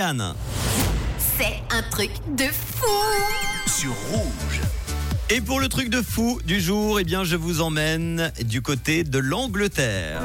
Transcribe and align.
Anne. 0.00 0.34
C'est 1.38 1.62
un 1.70 1.80
truc 1.88 2.10
de 2.36 2.46
fou 2.46 2.88
sur 3.68 3.92
rouge. 4.10 4.60
Et 5.30 5.40
pour 5.40 5.60
le 5.60 5.68
truc 5.68 5.88
de 5.88 6.02
fou 6.02 6.40
du 6.44 6.60
jour, 6.60 6.98
eh 6.98 7.04
bien, 7.04 7.22
je 7.22 7.36
vous 7.36 7.60
emmène 7.60 8.32
du 8.42 8.60
côté 8.60 9.04
de 9.04 9.20
l'Angleterre. 9.20 10.20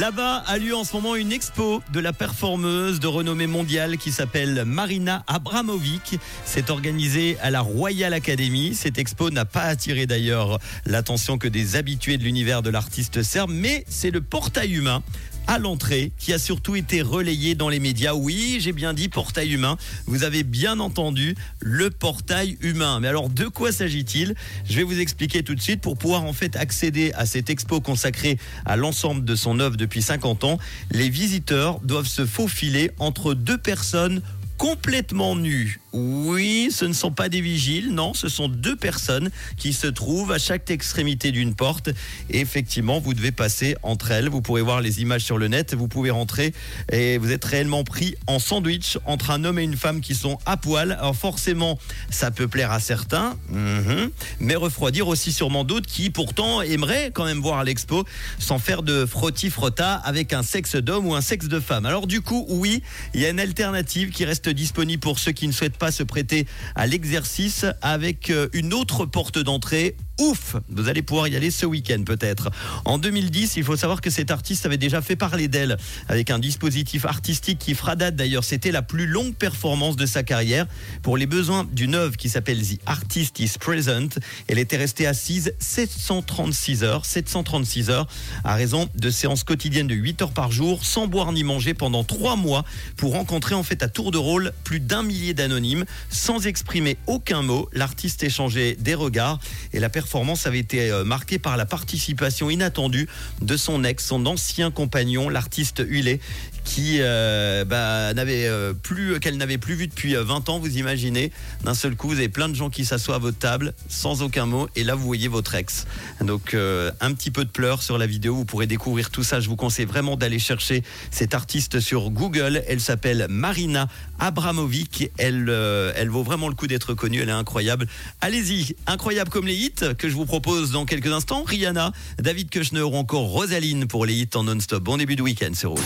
Là-bas 0.00 0.42
a 0.48 0.58
lieu 0.58 0.74
en 0.74 0.82
ce 0.82 0.92
moment 0.96 1.14
une 1.14 1.30
expo 1.30 1.80
de 1.92 2.00
la 2.00 2.12
performeuse 2.12 2.98
de 2.98 3.06
renommée 3.06 3.46
mondiale 3.46 3.96
qui 3.96 4.10
s'appelle 4.10 4.64
Marina 4.64 5.22
Abramovic. 5.28 6.18
C'est 6.44 6.70
organisé 6.70 7.36
à 7.40 7.50
la 7.52 7.60
Royal 7.60 8.12
Academy. 8.12 8.74
Cette 8.74 8.98
expo 8.98 9.30
n'a 9.30 9.44
pas 9.44 9.62
attiré 9.62 10.06
d'ailleurs 10.06 10.58
l'attention 10.84 11.38
que 11.38 11.46
des 11.46 11.76
habitués 11.76 12.16
de 12.16 12.24
l'univers 12.24 12.60
de 12.60 12.70
l'artiste 12.70 13.22
serbe, 13.22 13.52
mais 13.52 13.84
c'est 13.88 14.10
le 14.10 14.20
portail 14.20 14.74
humain 14.74 15.04
à 15.46 15.58
l'entrée 15.58 16.12
qui 16.18 16.32
a 16.32 16.38
surtout 16.38 16.76
été 16.76 17.02
relayé 17.02 17.54
dans 17.54 17.68
les 17.68 17.80
médias. 17.80 18.14
Oui, 18.14 18.58
j'ai 18.60 18.72
bien 18.72 18.94
dit 18.94 19.08
portail 19.08 19.52
humain. 19.52 19.76
Vous 20.06 20.24
avez 20.24 20.42
bien 20.42 20.80
entendu 20.80 21.34
le 21.60 21.90
portail 21.90 22.56
humain. 22.60 23.00
Mais 23.00 23.08
alors 23.08 23.28
de 23.28 23.46
quoi 23.46 23.72
s'agit-il? 23.72 24.34
Je 24.68 24.76
vais 24.76 24.82
vous 24.82 24.98
expliquer 24.98 25.42
tout 25.42 25.54
de 25.54 25.60
suite 25.60 25.80
pour 25.80 25.96
pouvoir 25.96 26.24
en 26.24 26.32
fait 26.32 26.56
accéder 26.56 27.12
à 27.14 27.26
cette 27.26 27.50
expo 27.50 27.80
consacrée 27.80 28.38
à 28.64 28.76
l'ensemble 28.76 29.24
de 29.24 29.34
son 29.34 29.60
œuvre 29.60 29.76
depuis 29.76 30.02
50 30.02 30.44
ans. 30.44 30.58
Les 30.90 31.08
visiteurs 31.08 31.80
doivent 31.80 32.06
se 32.06 32.26
faufiler 32.26 32.90
entre 32.98 33.34
deux 33.34 33.58
personnes 33.58 34.22
complètement 34.56 35.36
nus. 35.36 35.80
Oui, 35.92 36.70
ce 36.72 36.84
ne 36.84 36.92
sont 36.92 37.12
pas 37.12 37.28
des 37.28 37.40
vigiles, 37.40 37.92
non, 37.92 38.14
ce 38.14 38.28
sont 38.28 38.48
deux 38.48 38.74
personnes 38.74 39.30
qui 39.56 39.72
se 39.72 39.86
trouvent 39.86 40.32
à 40.32 40.38
chaque 40.38 40.68
extrémité 40.70 41.30
d'une 41.30 41.54
porte. 41.54 41.90
Et 42.30 42.40
effectivement, 42.40 42.98
vous 42.98 43.14
devez 43.14 43.30
passer 43.30 43.76
entre 43.84 44.10
elles. 44.10 44.28
Vous 44.28 44.42
pourrez 44.42 44.62
voir 44.62 44.80
les 44.80 45.02
images 45.02 45.22
sur 45.22 45.38
le 45.38 45.46
net. 45.46 45.74
Vous 45.74 45.86
pouvez 45.86 46.10
rentrer 46.10 46.52
et 46.90 47.18
vous 47.18 47.30
êtes 47.30 47.44
réellement 47.44 47.84
pris 47.84 48.16
en 48.26 48.40
sandwich 48.40 48.98
entre 49.04 49.30
un 49.30 49.44
homme 49.44 49.58
et 49.58 49.62
une 49.62 49.76
femme 49.76 50.00
qui 50.00 50.16
sont 50.16 50.38
à 50.46 50.56
poil. 50.56 50.92
Alors 50.92 51.14
forcément, 51.14 51.78
ça 52.10 52.32
peut 52.32 52.48
plaire 52.48 52.72
à 52.72 52.80
certains, 52.80 53.36
mhm, 53.50 54.10
mais 54.40 54.56
refroidir 54.56 55.06
aussi 55.06 55.32
sûrement 55.32 55.62
d'autres 55.62 55.88
qui 55.88 56.10
pourtant 56.10 56.60
aimeraient 56.62 57.12
quand 57.14 57.24
même 57.24 57.40
voir 57.40 57.62
l'expo 57.62 58.04
sans 58.40 58.58
faire 58.58 58.82
de 58.82 59.06
frotti-frotta 59.06 59.94
avec 59.94 60.32
un 60.32 60.42
sexe 60.42 60.74
d'homme 60.74 61.06
ou 61.06 61.14
un 61.14 61.20
sexe 61.20 61.46
de 61.46 61.60
femme. 61.60 61.86
Alors 61.86 62.08
du 62.08 62.20
coup, 62.20 62.46
oui, 62.48 62.82
il 63.14 63.20
y 63.20 63.26
a 63.26 63.30
une 63.30 63.40
alternative 63.40 64.10
qui 64.10 64.24
reste 64.24 64.43
disponible 64.50 65.00
pour 65.00 65.18
ceux 65.18 65.32
qui 65.32 65.46
ne 65.46 65.52
souhaitent 65.52 65.78
pas 65.78 65.92
se 65.92 66.02
prêter 66.02 66.46
à 66.74 66.86
l'exercice 66.86 67.66
avec 67.82 68.30
euh, 68.30 68.48
une 68.52 68.74
autre 68.74 69.06
porte 69.06 69.38
d'entrée 69.38 69.96
ouf, 70.20 70.56
vous 70.68 70.88
allez 70.88 71.02
pouvoir 71.02 71.28
y 71.28 71.36
aller 71.36 71.50
ce 71.50 71.66
week-end 71.66 72.02
peut-être. 72.04 72.50
En 72.84 72.98
2010, 72.98 73.56
il 73.56 73.64
faut 73.64 73.76
savoir 73.76 74.00
que 74.00 74.10
cet 74.10 74.30
artiste 74.30 74.66
avait 74.66 74.76
déjà 74.76 75.02
fait 75.02 75.16
parler 75.16 75.48
d'elle 75.48 75.76
avec 76.08 76.30
un 76.30 76.38
dispositif 76.38 77.04
artistique 77.04 77.58
qui 77.58 77.74
fera 77.74 77.96
date 77.96 78.16
d'ailleurs. 78.16 78.44
C'était 78.44 78.72
la 78.72 78.82
plus 78.82 79.06
longue 79.06 79.34
performance 79.34 79.96
de 79.96 80.06
sa 80.06 80.22
carrière. 80.22 80.66
Pour 81.02 81.16
les 81.16 81.26
besoins 81.26 81.66
d'une 81.72 81.94
œuvre 81.94 82.16
qui 82.16 82.28
s'appelle 82.28 82.62
The 82.62 82.78
Artist 82.86 83.40
is 83.40 83.52
Present, 83.58 84.20
elle 84.48 84.58
était 84.58 84.76
restée 84.76 85.06
assise 85.06 85.54
736 85.58 86.84
heures, 86.84 87.04
736 87.04 87.90
heures 87.90 88.06
à 88.44 88.54
raison 88.54 88.88
de 88.94 89.10
séances 89.10 89.44
quotidiennes 89.44 89.88
de 89.88 89.94
8 89.94 90.22
heures 90.22 90.32
par 90.32 90.50
jour, 90.52 90.84
sans 90.84 91.06
boire 91.06 91.32
ni 91.32 91.44
manger 91.44 91.74
pendant 91.74 92.04
3 92.04 92.36
mois 92.36 92.64
pour 92.96 93.12
rencontrer 93.12 93.54
en 93.54 93.62
fait 93.62 93.82
à 93.82 93.88
tour 93.88 94.10
de 94.10 94.18
rôle 94.18 94.52
plus 94.64 94.80
d'un 94.80 95.02
millier 95.02 95.34
d'anonymes 95.34 95.84
sans 96.10 96.46
exprimer 96.46 96.96
aucun 97.06 97.42
mot. 97.42 97.68
L'artiste 97.72 98.22
échangeait 98.22 98.76
des 98.78 98.94
regards 98.94 99.38
et 99.72 99.80
la 99.80 99.88
performance 100.04 100.46
avait 100.46 100.58
été 100.58 100.90
euh, 100.90 101.02
marquée 101.02 101.38
par 101.38 101.56
la 101.56 101.64
participation 101.64 102.50
inattendue 102.50 103.08
de 103.40 103.56
son 103.56 103.84
ex, 103.84 104.04
son 104.04 104.26
ancien 104.26 104.70
compagnon, 104.70 105.30
l'artiste 105.30 105.82
Hulé, 105.88 106.20
qui 106.62 106.98
euh, 107.00 107.64
bah, 107.64 108.12
n'avait 108.12 108.46
euh, 108.46 108.74
plus 108.74 109.18
qu'elle 109.20 109.38
n'avait 109.38 109.56
plus 109.56 109.74
vu 109.74 109.86
depuis 109.86 110.14
20 110.14 110.50
ans. 110.50 110.58
Vous 110.58 110.76
imaginez 110.76 111.32
D'un 111.64 111.72
seul 111.72 111.96
coup, 111.96 112.08
vous 112.08 112.18
avez 112.18 112.28
plein 112.28 112.50
de 112.50 112.54
gens 112.54 112.68
qui 112.68 112.84
s'assoient 112.84 113.14
à 113.14 113.18
votre 113.18 113.38
table 113.38 113.72
sans 113.88 114.20
aucun 114.20 114.44
mot, 114.44 114.68
et 114.76 114.84
là 114.84 114.94
vous 114.94 115.06
voyez 115.06 115.28
votre 115.28 115.54
ex. 115.54 115.86
Donc 116.20 116.54
un 116.54 117.14
petit 117.14 117.30
peu 117.30 117.46
de 117.46 117.50
pleurs 117.50 117.82
sur 117.82 117.96
la 117.96 118.06
vidéo. 118.06 118.34
Vous 118.34 118.44
pourrez 118.44 118.66
découvrir 118.66 119.08
tout 119.08 119.22
ça. 119.22 119.40
Je 119.40 119.48
vous 119.48 119.56
conseille 119.56 119.86
vraiment 119.86 120.16
d'aller 120.16 120.38
chercher 120.38 120.82
cette 121.10 121.32
artiste 121.32 121.80
sur 121.80 122.10
Google. 122.10 122.62
Elle 122.68 122.80
s'appelle 122.80 123.26
Marina 123.30 123.88
Abramovic. 124.18 125.10
Elle, 125.16 125.48
elle 125.96 126.10
vaut 126.10 126.22
vraiment 126.22 126.48
le 126.48 126.54
coup 126.54 126.66
d'être 126.66 126.92
connue. 126.92 127.22
Elle 127.22 127.30
est 127.30 127.32
incroyable. 127.32 127.86
Allez-y, 128.20 128.76
incroyable 128.86 129.30
comme 129.30 129.46
les 129.46 129.54
hits 129.54 129.93
que 129.96 130.08
je 130.08 130.14
vous 130.14 130.26
propose 130.26 130.70
dans 130.70 130.84
quelques 130.84 131.12
instants. 131.12 131.44
Rihanna, 131.44 131.92
David 132.18 132.50
Kushner 132.50 132.82
ou 132.82 132.94
encore 132.94 133.24
Rosaline 133.24 133.86
pour 133.86 134.06
les 134.06 134.14
hits 134.14 134.30
en 134.34 134.44
non-stop. 134.44 134.82
Bon 134.82 134.96
début 134.96 135.16
de 135.16 135.22
week-end, 135.22 135.52
c'est 135.54 135.66
rouge. 135.66 135.80